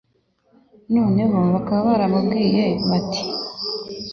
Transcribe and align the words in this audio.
Noneho 0.95 1.37
bakaba 1.53 1.83
baramubwiye 1.89 2.63
bati 2.89 3.23